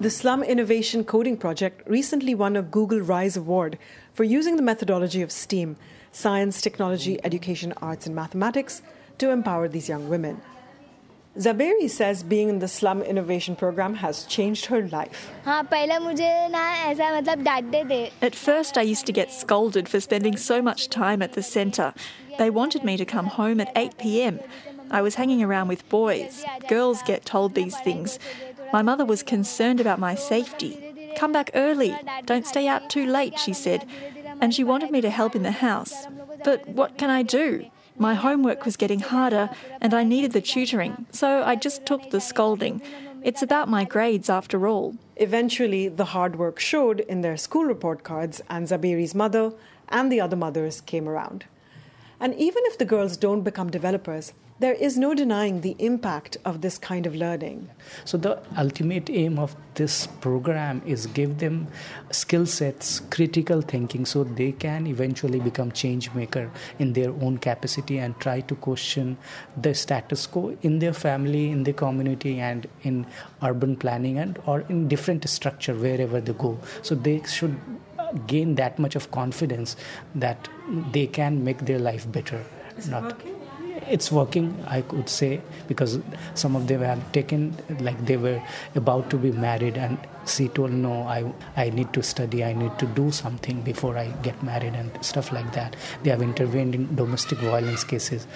The 0.00 0.10
Slum 0.10 0.42
Innovation 0.42 1.04
Coding 1.04 1.36
Project 1.36 1.86
recently 1.88 2.34
won 2.34 2.56
a 2.56 2.62
Google 2.62 3.00
Rise 3.00 3.36
Award 3.36 3.78
for 4.14 4.24
using 4.24 4.56
the 4.56 4.62
methodology 4.62 5.22
of 5.22 5.30
STEAM 5.30 5.76
science, 6.14 6.60
technology, 6.60 7.18
education, 7.24 7.72
arts, 7.80 8.06
and 8.06 8.14
mathematics 8.14 8.82
to 9.16 9.30
empower 9.30 9.66
these 9.68 9.88
young 9.88 10.08
women. 10.08 10.40
Zaberi 11.37 11.87
says 11.87 12.23
being 12.23 12.49
in 12.49 12.59
the 12.59 12.67
Slum 12.67 13.03
Innovation 13.03 13.55
Program 13.55 13.93
has 13.95 14.25
changed 14.25 14.65
her 14.65 14.81
life. 14.87 15.29
हाँ 15.45 15.63
पहले 15.69 15.99
मुझे 15.99 16.49
ना 16.49 16.63
ऐसा 16.85 17.11
मतलब 17.17 17.43
डांटते 17.43 17.83
थे 17.89 18.11
At 18.23 18.33
first, 18.35 18.77
I 18.77 18.81
used 18.81 19.05
to 19.05 19.13
get 19.13 19.31
scolded 19.31 19.87
for 19.87 19.99
spending 19.99 20.35
so 20.35 20.61
much 20.63 20.89
time 20.89 21.21
at 21.21 21.33
the 21.33 21.43
centre. 21.43 21.93
They 22.39 22.49
wanted 22.49 22.83
me 22.83 22.97
to 22.97 23.05
come 23.05 23.27
home 23.27 23.59
at 23.59 23.71
8 23.75 23.97
pm. 23.99 24.39
I 24.89 25.01
was 25.01 25.15
hanging 25.15 25.43
around 25.43 25.67
with 25.67 25.87
boys. 25.89 26.43
Girls 26.67 27.03
get 27.03 27.23
told 27.25 27.53
these 27.53 27.77
things. 27.81 28.17
My 28.73 28.81
mother 28.81 29.05
was 29.05 29.21
concerned 29.21 29.79
about 29.79 29.99
my 29.99 30.15
safety. 30.15 31.13
Come 31.17 31.31
back 31.31 31.51
early. 31.53 31.95
Don't 32.25 32.47
stay 32.47 32.67
out 32.67 32.89
too 32.89 33.05
late, 33.05 33.37
she 33.37 33.53
said. 33.53 33.85
And 34.41 34.53
she 34.53 34.63
wanted 34.63 34.91
me 34.91 35.01
to 35.01 35.09
help 35.09 35.35
in 35.35 35.43
the 35.43 35.51
house. 35.51 36.07
But 36.43 36.67
what 36.67 36.97
can 36.97 37.09
I 37.09 37.21
do? 37.21 37.67
My 38.02 38.14
homework 38.14 38.64
was 38.64 38.76
getting 38.76 38.98
harder 38.98 39.48
and 39.80 39.94
I 39.94 40.02
needed 40.02 40.32
the 40.32 40.40
tutoring, 40.40 41.06
so 41.12 41.44
I 41.44 41.54
just 41.54 41.86
took 41.86 42.10
the 42.10 42.20
scolding. 42.20 42.82
It's 43.22 43.42
about 43.42 43.68
my 43.68 43.84
grades 43.84 44.28
after 44.28 44.66
all. 44.66 44.96
Eventually, 45.14 45.86
the 45.86 46.06
hard 46.06 46.34
work 46.34 46.58
showed 46.58 46.98
in 46.98 47.20
their 47.20 47.36
school 47.36 47.64
report 47.64 48.02
cards, 48.02 48.42
and 48.50 48.66
Zabiri's 48.66 49.14
mother 49.14 49.52
and 49.88 50.10
the 50.10 50.20
other 50.20 50.34
mothers 50.34 50.80
came 50.80 51.08
around. 51.08 51.44
And 52.18 52.34
even 52.34 52.64
if 52.66 52.76
the 52.76 52.84
girls 52.84 53.16
don't 53.16 53.42
become 53.42 53.70
developers, 53.70 54.32
there 54.62 54.74
is 54.74 54.96
no 54.96 55.12
denying 55.12 55.60
the 55.62 55.74
impact 55.80 56.36
of 56.44 56.60
this 56.60 56.78
kind 56.78 57.04
of 57.04 57.16
learning. 57.16 57.68
So 58.04 58.16
the 58.16 58.40
ultimate 58.56 59.10
aim 59.10 59.38
of 59.44 59.56
this 59.74 60.06
program 60.26 60.82
is 60.86 61.06
give 61.08 61.38
them 61.38 61.66
skill 62.12 62.46
sets, 62.46 63.00
critical 63.10 63.60
thinking, 63.60 64.06
so 64.06 64.22
they 64.22 64.52
can 64.52 64.86
eventually 64.86 65.40
become 65.40 65.72
change 65.72 66.12
maker 66.14 66.48
in 66.78 66.92
their 66.92 67.10
own 67.10 67.38
capacity 67.38 67.98
and 67.98 68.18
try 68.20 68.40
to 68.42 68.54
question 68.54 69.16
the 69.60 69.74
status 69.74 70.28
quo 70.28 70.56
in 70.62 70.78
their 70.78 70.92
family, 70.92 71.50
in 71.50 71.64
their 71.64 71.74
community, 71.74 72.38
and 72.38 72.68
in 72.82 73.04
urban 73.42 73.74
planning 73.74 74.18
and 74.18 74.40
or 74.46 74.60
in 74.68 74.86
different 74.86 75.28
structure 75.28 75.74
wherever 75.74 76.20
they 76.20 76.34
go. 76.34 76.56
So 76.82 76.94
they 76.94 77.20
should 77.24 77.58
uh, 77.98 78.12
gain 78.28 78.54
that 78.56 78.78
much 78.78 78.94
of 78.94 79.10
confidence 79.10 79.76
that 80.14 80.48
they 80.92 81.08
can 81.08 81.44
make 81.44 81.66
their 81.66 81.80
life 81.80 82.10
better. 82.12 82.44
Is 82.76 82.88
Not, 82.88 83.02
working? 83.02 83.41
It's 83.88 84.10
working 84.12 84.62
i 84.66 84.80
could 84.82 85.08
say 85.08 85.40
because 85.68 85.98
some 86.34 86.56
of 86.56 86.66
them 86.66 86.80
have 86.80 87.12
taken 87.12 87.56
like 87.80 88.04
they 88.06 88.16
were 88.16 88.40
about 88.74 89.08
to 89.10 89.16
be 89.16 89.32
married 89.32 89.76
and 89.76 89.98
she 90.26 90.48
told 90.48 90.70
no 90.70 91.02
i 91.02 91.24
i 91.56 91.68
need 91.70 91.92
to 91.92 92.02
study 92.02 92.44
i 92.44 92.52
need 92.52 92.78
to 92.78 92.86
do 92.86 93.10
something 93.10 93.60
before 93.62 93.96
i 93.98 94.06
get 94.22 94.40
married 94.42 94.74
and 94.74 94.92
stuff 95.04 95.32
like 95.32 95.52
that. 95.52 95.76
They 96.02 96.10
have 96.10 96.22
intervened 96.22 96.74
in 96.74 96.94
domestic 96.94 97.38
violence 97.38 97.84
cases. 97.84 98.26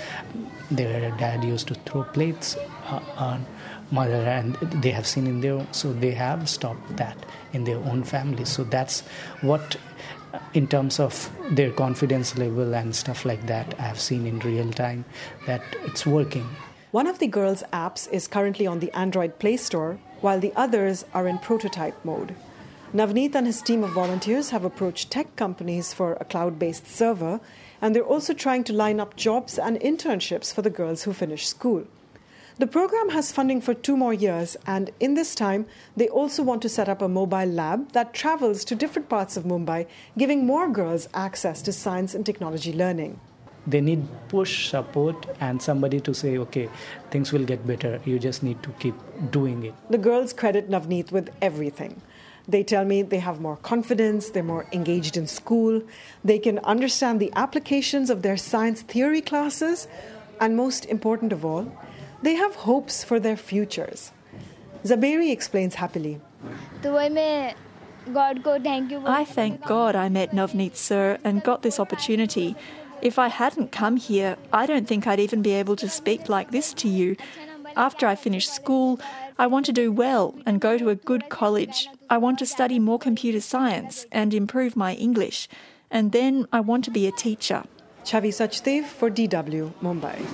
Their 0.70 1.10
dad 1.16 1.44
used 1.44 1.68
to 1.68 1.74
throw 1.74 2.04
plates 2.04 2.56
uh, 2.86 3.00
on 3.16 3.46
mother 3.90 4.14
and 4.14 4.56
they 4.82 4.90
have 4.90 5.06
seen 5.06 5.26
in 5.26 5.40
their 5.40 5.64
so 5.70 5.92
they 5.92 6.10
have 6.10 6.48
stopped 6.48 6.96
that 6.96 7.16
in 7.52 7.64
their 7.64 7.78
own 7.78 8.02
family. 8.04 8.44
So 8.44 8.64
that's 8.64 9.00
what 9.42 9.76
in 10.54 10.66
terms 10.66 10.98
of 11.00 11.30
their 11.50 11.70
confidence 11.70 12.36
level 12.38 12.74
and 12.74 12.94
stuff 12.94 13.24
like 13.24 13.46
that 13.46 13.74
i 13.78 13.82
have 13.82 14.00
seen 14.00 14.26
in 14.26 14.38
real 14.40 14.70
time 14.72 15.04
that 15.46 15.62
it's 15.84 16.06
working. 16.06 16.48
One 16.92 17.06
of 17.06 17.18
the 17.18 17.26
girls 17.26 17.62
apps 17.72 18.10
is 18.10 18.26
currently 18.26 18.66
on 18.66 18.80
the 18.80 18.92
android 18.92 19.38
play 19.38 19.56
store 19.56 19.98
while 20.20 20.40
the 20.40 20.52
others 20.56 21.04
are 21.12 21.28
in 21.28 21.38
prototype 21.38 22.02
mode. 22.04 22.34
Navneet 22.94 23.34
and 23.34 23.46
his 23.46 23.60
team 23.60 23.84
of 23.84 23.90
volunteers 23.90 24.50
have 24.50 24.64
approached 24.64 25.10
tech 25.10 25.36
companies 25.36 25.92
for 25.92 26.14
a 26.14 26.24
cloud-based 26.24 26.86
server 26.86 27.40
and 27.82 27.94
they're 27.94 28.02
also 28.14 28.32
trying 28.32 28.64
to 28.64 28.72
line 28.72 29.00
up 29.00 29.16
jobs 29.16 29.58
and 29.58 29.78
internships 29.80 30.54
for 30.54 30.62
the 30.62 30.70
girls 30.70 31.02
who 31.02 31.12
finish 31.12 31.46
school 31.46 31.86
the 32.58 32.66
program 32.66 33.10
has 33.10 33.32
funding 33.32 33.60
for 33.60 33.74
two 33.74 33.98
more 33.98 34.14
years, 34.14 34.56
and 34.66 34.90
in 34.98 35.12
this 35.12 35.34
time, 35.34 35.66
they 35.94 36.08
also 36.08 36.42
want 36.42 36.62
to 36.62 36.70
set 36.70 36.88
up 36.88 37.02
a 37.02 37.08
mobile 37.08 37.44
lab 37.44 37.92
that 37.92 38.14
travels 38.14 38.64
to 38.64 38.74
different 38.74 39.10
parts 39.10 39.36
of 39.36 39.44
Mumbai, 39.44 39.86
giving 40.16 40.46
more 40.46 40.66
girls 40.68 41.06
access 41.12 41.60
to 41.62 41.72
science 41.72 42.14
and 42.14 42.24
technology 42.24 42.72
learning. 42.72 43.20
They 43.66 43.82
need 43.82 44.08
push 44.28 44.70
support 44.70 45.26
and 45.40 45.60
somebody 45.60 46.00
to 46.00 46.14
say, 46.14 46.38
okay, 46.38 46.70
things 47.10 47.30
will 47.32 47.44
get 47.44 47.66
better. 47.66 48.00
You 48.04 48.18
just 48.18 48.42
need 48.42 48.62
to 48.62 48.70
keep 48.78 48.94
doing 49.30 49.64
it. 49.64 49.74
The 49.90 49.98
girls 49.98 50.32
credit 50.32 50.70
Navneet 50.70 51.12
with 51.12 51.30
everything. 51.42 52.00
They 52.48 52.62
tell 52.62 52.84
me 52.84 53.02
they 53.02 53.18
have 53.18 53.40
more 53.40 53.56
confidence, 53.56 54.30
they're 54.30 54.42
more 54.44 54.66
engaged 54.72 55.16
in 55.16 55.26
school, 55.26 55.82
they 56.24 56.38
can 56.38 56.60
understand 56.60 57.20
the 57.20 57.32
applications 57.34 58.08
of 58.08 58.22
their 58.22 58.36
science 58.36 58.82
theory 58.82 59.20
classes, 59.20 59.88
and 60.40 60.56
most 60.56 60.86
important 60.86 61.32
of 61.32 61.44
all, 61.44 61.70
they 62.22 62.34
have 62.34 62.54
hopes 62.54 63.04
for 63.04 63.20
their 63.20 63.36
futures. 63.36 64.12
Zaberi 64.84 65.32
explains 65.32 65.76
happily. 65.76 66.20
I 66.84 67.54
thank 69.24 69.66
God 69.66 69.96
I 69.96 70.08
met 70.08 70.30
Navneet 70.30 70.76
Sir 70.76 71.18
and 71.24 71.42
got 71.42 71.62
this 71.62 71.80
opportunity. 71.80 72.54
If 73.02 73.18
I 73.18 73.28
hadn't 73.28 73.72
come 73.72 73.96
here, 73.96 74.36
I 74.52 74.66
don't 74.66 74.86
think 74.86 75.06
I'd 75.06 75.20
even 75.20 75.42
be 75.42 75.52
able 75.52 75.76
to 75.76 75.88
speak 75.88 76.28
like 76.28 76.50
this 76.50 76.72
to 76.74 76.88
you. 76.88 77.16
After 77.76 78.06
I 78.06 78.14
finish 78.14 78.48
school, 78.48 78.98
I 79.38 79.46
want 79.48 79.66
to 79.66 79.72
do 79.72 79.92
well 79.92 80.34
and 80.46 80.60
go 80.60 80.78
to 80.78 80.88
a 80.88 80.94
good 80.94 81.28
college. 81.28 81.88
I 82.08 82.16
want 82.16 82.38
to 82.38 82.46
study 82.46 82.78
more 82.78 82.98
computer 82.98 83.40
science 83.40 84.06
and 84.10 84.32
improve 84.32 84.76
my 84.76 84.94
English. 84.94 85.48
And 85.90 86.12
then 86.12 86.46
I 86.52 86.60
want 86.60 86.84
to 86.86 86.90
be 86.90 87.06
a 87.06 87.12
teacher. 87.12 87.64
Chavi 88.04 88.32
Sachdev 88.32 88.84
for 88.84 89.10
DW, 89.10 89.72
Mumbai. 89.82 90.24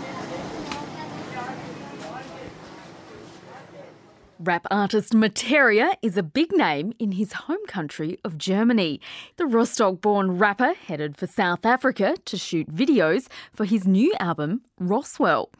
Rap 4.44 4.66
artist 4.72 5.12
Marteria 5.12 5.94
is 6.02 6.16
a 6.16 6.22
big 6.24 6.50
name 6.50 6.94
in 6.98 7.12
his 7.12 7.32
home 7.32 7.64
country 7.68 8.18
of 8.24 8.36
Germany. 8.36 9.00
The 9.36 9.46
Rostock 9.46 10.00
born 10.00 10.36
rapper 10.36 10.74
headed 10.74 11.16
for 11.16 11.28
South 11.28 11.64
Africa 11.64 12.16
to 12.24 12.36
shoot 12.36 12.68
videos 12.68 13.28
for 13.52 13.64
his 13.64 13.86
new 13.86 14.12
album, 14.18 14.62
Roswell. 14.80 15.50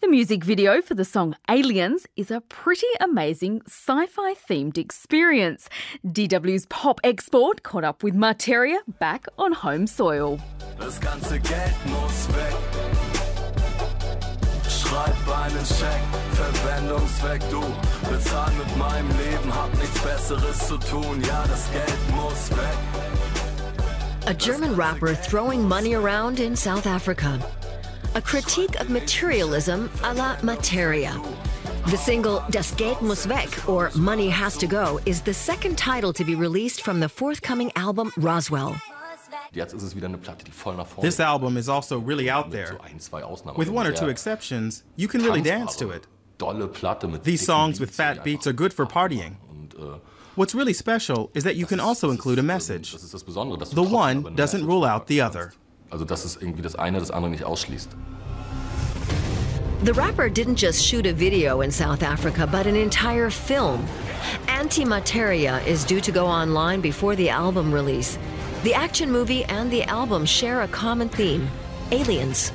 The 0.00 0.06
music 0.06 0.44
video 0.44 0.80
for 0.80 0.94
the 0.94 1.04
song 1.04 1.34
Aliens 1.50 2.06
is 2.14 2.30
a 2.30 2.40
pretty 2.42 2.86
amazing 3.00 3.62
sci 3.66 4.06
fi 4.06 4.34
themed 4.34 4.78
experience. 4.78 5.68
DW's 6.06 6.66
pop 6.66 7.00
export 7.02 7.64
caught 7.64 7.82
up 7.82 8.04
with 8.04 8.14
Marteria 8.14 8.78
back 9.00 9.26
on 9.36 9.50
home 9.50 9.88
soil. 9.88 10.38
Einen 14.98 15.64
Scheck, 15.64 16.02
Verwendungszweck, 16.32 17.40
du 17.50 17.62
bezahl 18.10 18.50
mit 18.52 18.76
meinem 18.76 19.08
Leben, 19.16 19.54
hab 19.54 19.72
nichts 19.78 19.98
Besseres 20.00 20.66
zu 20.66 20.76
tun, 20.76 21.22
ja, 21.26 21.44
das 21.46 21.70
Geld 21.70 22.10
muss 22.14 22.50
weg. 22.50 22.76
A 24.26 24.32
German 24.34 24.74
rapper 24.74 25.14
throwing 25.14 25.62
money 25.62 25.94
around 25.94 26.40
in 26.40 26.56
South 26.56 26.86
Africa. 26.86 27.38
A 28.14 28.20
critique 28.20 28.78
of 28.80 28.90
materialism 28.90 29.88
a 30.02 30.12
la 30.14 30.36
Marteria. 30.42 31.12
The 31.86 31.96
single 31.96 32.42
Das 32.50 32.74
Geld 32.76 33.00
muss 33.00 33.26
weg, 33.26 33.48
or 33.66 33.90
Money 33.94 34.28
Has 34.28 34.56
to 34.58 34.66
Go, 34.66 35.00
is 35.06 35.22
the 35.22 35.32
second 35.32 35.78
title 35.78 36.12
to 36.12 36.24
be 36.24 36.34
released 36.34 36.82
from 36.82 37.00
the 37.00 37.08
forthcoming 37.08 37.70
album 37.76 38.12
Roswell. 38.18 38.76
This 41.00 41.20
album 41.20 41.56
is 41.56 41.68
also 41.68 41.98
really 41.98 42.28
out 42.28 42.50
there. 42.50 42.78
With 43.56 43.68
one 43.68 43.86
or 43.86 43.92
two 43.92 44.08
exceptions, 44.08 44.84
you 44.96 45.08
can 45.08 45.22
really 45.22 45.40
dance 45.40 45.76
to 45.76 45.90
it. 45.90 46.06
These 47.22 47.44
songs 47.44 47.80
with 47.80 47.90
fat 47.90 48.22
beats 48.24 48.46
are 48.46 48.52
good 48.52 48.72
for 48.72 48.86
partying. 48.86 49.36
Äh, 49.78 50.00
What's 50.38 50.54
really 50.54 50.72
special 50.72 51.30
is 51.34 51.42
that 51.42 51.56
you 51.56 51.66
can 51.66 51.80
also 51.80 52.12
include 52.12 52.38
a 52.38 52.44
message. 52.44 52.92
The 52.92 53.82
one 53.82 54.34
doesn't 54.36 54.64
rule 54.64 54.84
out 54.84 55.08
the 55.08 55.20
other. 55.20 55.52
The 59.80 59.94
rapper 59.94 60.28
didn't 60.28 60.56
just 60.56 60.84
shoot 60.84 61.06
a 61.06 61.12
video 61.12 61.60
in 61.62 61.72
South 61.72 62.04
Africa, 62.04 62.46
but 62.46 62.68
an 62.68 62.76
entire 62.76 63.30
film. 63.30 63.84
Antimarteria 64.46 65.64
is 65.66 65.84
due 65.84 66.00
to 66.00 66.12
go 66.12 66.26
online 66.26 66.80
before 66.80 67.16
the 67.16 67.30
album 67.30 67.72
release. 67.72 68.16
The 68.64 68.74
action 68.74 69.12
movie 69.12 69.44
and 69.44 69.70
the 69.70 69.84
album 69.84 70.26
share 70.26 70.62
a 70.62 70.68
common 70.68 71.08
theme 71.08 71.48
aliens. 71.92 72.50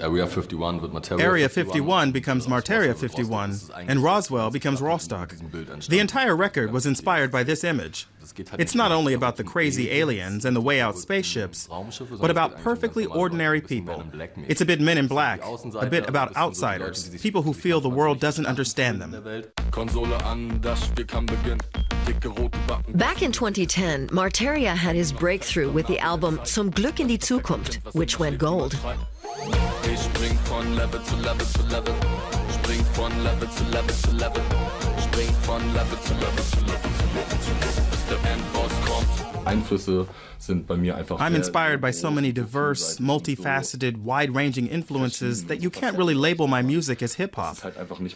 Area 0.00 0.26
51 0.26 0.80
wird 0.80 0.92
Marteria 0.92 1.20
Area 1.20 1.48
51 1.48 2.12
becomes 2.12 2.46
Marteria 2.46 2.94
51, 2.94 3.58
and 3.88 4.00
Roswell 4.00 4.50
becomes 4.50 4.80
Rostock. 4.80 5.34
The 5.88 5.98
entire 5.98 6.36
record 6.36 6.72
was 6.72 6.86
inspired 6.86 7.30
by 7.30 7.42
this 7.42 7.64
image. 7.64 8.06
It's 8.58 8.74
not 8.74 8.92
only 8.92 9.12
about 9.14 9.36
the 9.36 9.44
crazy 9.44 9.90
aliens 9.90 10.44
and 10.44 10.56
the 10.56 10.60
way 10.60 10.80
out 10.80 10.96
spaceships, 10.96 11.68
but 12.20 12.30
about 12.30 12.56
perfectly 12.58 13.06
ordinary 13.06 13.60
people. 13.60 14.04
It's 14.48 14.60
a 14.60 14.64
bit 14.64 14.80
men 14.80 14.98
in 14.98 15.06
black, 15.06 15.40
a 15.44 15.86
bit 15.86 16.08
about 16.08 16.36
outsiders, 16.36 17.08
people 17.20 17.42
who 17.42 17.52
feel 17.52 17.80
the 17.80 17.90
world 17.90 18.20
doesn't 18.20 18.46
understand 18.46 19.00
them. 19.00 19.10
Back 22.94 23.22
in 23.22 23.32
2010, 23.32 24.08
Marteria 24.08 24.74
had 24.74 24.96
his 24.96 25.12
breakthrough 25.12 25.70
with 25.70 25.86
the 25.86 25.98
album 25.98 26.40
Zum 26.44 26.70
Glück 26.70 27.00
in 27.00 27.08
die 27.08 27.18
Zukunft, 27.18 27.94
which 27.94 28.18
went 28.18 28.38
gold. 28.38 28.76
Ich 29.92 30.00
spring 30.00 30.38
von 30.44 30.74
Level 30.76 31.02
zu 31.02 31.16
Level 31.16 31.46
zu 31.46 31.62
Level. 31.68 31.94
Spring 32.54 32.84
von 32.94 33.12
Level 33.22 33.48
zu 33.50 33.64
Level 33.64 33.94
zu 33.94 34.10
Level. 34.12 34.42
Spring 34.98 35.28
von 35.42 35.60
Level 35.74 35.98
zu 36.00 36.14
Level 36.14 36.44
zu 36.50 36.60
Level 36.60 36.90
zu 36.98 37.06
Level 37.14 37.38
zu 37.40 37.50
Level, 37.60 37.84
bis 37.90 38.04
der 38.08 38.32
Endboss 38.32 38.72
kommt. 38.86 39.46
Einflüsse 39.46 40.06
sind 40.38 40.66
bei 40.66 40.76
mir 40.76 40.96
einfach. 40.96 41.20
I'm 41.20 41.34
inspired 41.34 41.80
by 41.82 41.92
so 41.92 42.10
many 42.10 42.32
diverse, 42.32 42.98
multifaceted, 42.98 43.98
wide 44.02 44.34
ranging 44.34 44.66
influences 44.66 45.44
that 45.46 45.60
you 45.60 45.70
can't 45.70 45.98
really 45.98 46.14
label 46.14 46.46
my 46.46 46.62
music 46.62 47.02
as 47.02 47.14
hip 47.14 47.36
hop. 47.36 47.58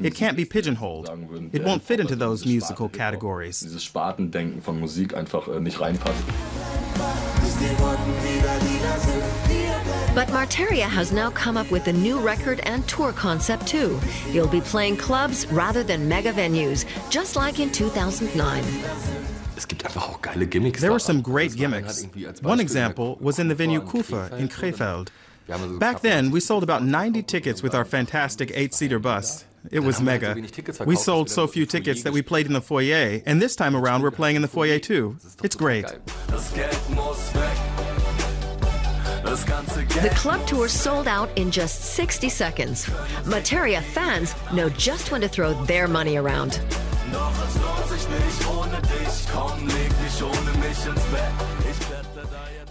It 0.00 0.14
can't 0.14 0.36
be 0.36 0.46
pigeonholed. 0.46 1.10
It 1.52 1.62
won't 1.64 1.82
fit 1.82 2.00
into 2.00 2.16
those 2.16 2.46
musical 2.46 2.88
categories. 2.88 3.60
Dieses 3.60 3.84
Spartendenken 3.84 4.62
von 4.62 4.80
Musik 4.80 5.14
einfach 5.14 5.48
äh, 5.48 5.60
nicht 5.60 5.80
reinpasst. 5.80 6.24
But 10.18 10.26
Marteria 10.30 10.88
has 10.88 11.12
now 11.12 11.30
come 11.30 11.56
up 11.56 11.70
with 11.70 11.86
a 11.86 11.92
new 11.92 12.18
record 12.18 12.58
and 12.64 12.84
tour 12.88 13.12
concept 13.12 13.68
too. 13.68 14.00
You'll 14.32 14.48
be 14.48 14.60
playing 14.60 14.96
clubs 14.96 15.46
rather 15.46 15.84
than 15.84 16.08
mega 16.08 16.32
venues, 16.32 16.84
just 17.08 17.36
like 17.36 17.60
in 17.60 17.70
2009. 17.70 18.64
There 20.80 20.90
were 20.90 20.98
some 20.98 21.20
great 21.20 21.54
gimmicks. 21.54 22.04
One 22.42 22.58
example 22.58 23.16
was 23.20 23.38
in 23.38 23.46
the 23.46 23.54
venue 23.54 23.80
Kufa 23.80 24.36
in 24.36 24.48
Krefeld. 24.48 25.10
Back 25.78 26.00
then, 26.00 26.32
we 26.32 26.40
sold 26.40 26.64
about 26.64 26.82
90 26.82 27.22
tickets 27.22 27.62
with 27.62 27.76
our 27.76 27.84
fantastic 27.84 28.50
eight 28.56 28.74
seater 28.74 28.98
bus. 28.98 29.44
It 29.70 29.80
was 29.80 30.00
mega. 30.00 30.34
We 30.84 30.96
sold 30.96 31.30
so 31.30 31.46
few 31.46 31.64
tickets 31.64 32.02
that 32.02 32.12
we 32.12 32.22
played 32.22 32.46
in 32.46 32.54
the 32.54 32.60
foyer, 32.60 33.22
and 33.24 33.40
this 33.40 33.54
time 33.54 33.76
around 33.76 34.02
we're 34.02 34.10
playing 34.10 34.34
in 34.34 34.42
the 34.42 34.48
foyer 34.48 34.80
too. 34.80 35.16
It's 35.44 35.54
great. 35.54 35.86
The 39.28 40.12
club 40.16 40.46
tour 40.46 40.68
sold 40.68 41.06
out 41.06 41.28
in 41.36 41.50
just 41.50 41.82
60 41.94 42.30
seconds. 42.30 42.86
Marteria 43.24 43.82
fans 43.82 44.34
know 44.54 44.70
just 44.70 45.12
when 45.12 45.20
to 45.20 45.28
throw 45.28 45.52
their 45.64 45.86
money 45.86 46.16
around. 46.16 46.58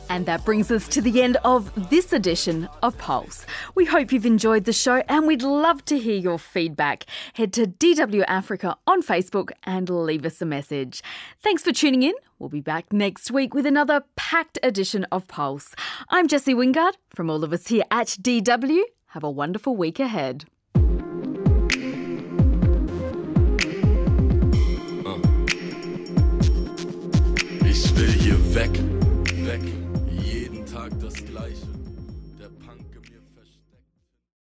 And 0.09 0.25
that 0.25 0.45
brings 0.45 0.71
us 0.71 0.87
to 0.89 1.01
the 1.01 1.21
end 1.21 1.37
of 1.43 1.89
this 1.89 2.13
edition 2.13 2.69
of 2.83 2.97
Pulse. 2.97 3.45
We 3.75 3.85
hope 3.85 4.11
you've 4.11 4.25
enjoyed 4.25 4.65
the 4.65 4.73
show 4.73 5.03
and 5.09 5.27
we'd 5.27 5.41
love 5.41 5.83
to 5.85 5.97
hear 5.97 6.15
your 6.15 6.39
feedback. 6.39 7.05
Head 7.33 7.53
to 7.53 7.65
DW 7.65 8.23
Africa 8.27 8.77
on 8.85 9.01
Facebook 9.01 9.49
and 9.63 9.89
leave 9.89 10.25
us 10.25 10.41
a 10.41 10.45
message. 10.45 11.01
Thanks 11.41 11.63
for 11.63 11.71
tuning 11.71 12.03
in. 12.03 12.13
We'll 12.39 12.49
be 12.49 12.61
back 12.61 12.93
next 12.93 13.31
week 13.31 13.53
with 13.53 13.65
another 13.65 14.03
packed 14.15 14.59
edition 14.63 15.05
of 15.11 15.27
Pulse. 15.27 15.73
I'm 16.09 16.27
Jessie 16.27 16.53
Wingard 16.53 16.93
from 17.09 17.29
all 17.29 17.43
of 17.43 17.51
us 17.51 17.67
here 17.67 17.83
at 17.91 18.07
DW. 18.07 18.81
Have 19.07 19.23
a 19.23 19.31
wonderful 19.31 19.75
week 19.75 19.99
ahead. 19.99 20.45
Weg 28.57 28.86